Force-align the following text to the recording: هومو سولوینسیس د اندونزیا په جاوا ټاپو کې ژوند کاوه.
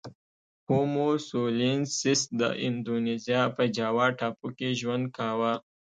هومو 0.67 1.09
سولوینسیس 1.27 2.21
د 2.39 2.41
اندونزیا 2.65 3.41
په 3.57 3.63
جاوا 3.77 4.07
ټاپو 4.19 4.47
کې 4.57 4.69
ژوند 4.79 5.05
کاوه. 5.17 5.53